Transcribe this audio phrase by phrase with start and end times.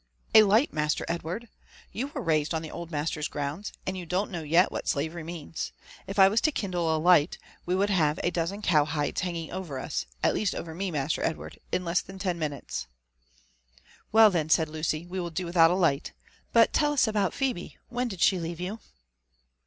[0.33, 1.47] ''Alight, Master Edward!—
[1.93, 5.21] you were raised on the old master's grounds, and you don't know yet what slavery
[5.23, 5.71] means.
[6.07, 9.51] If I was to kindle a light, we would have a dozen cow hides hanging
[9.51, 12.87] over us— at least over me, Master Edward^n less than ten minutes."
[14.11, 16.13] ''Well, then," said Lucy," we will do without a light.
[16.51, 18.79] But tell us about Phebe— when did she leave you?"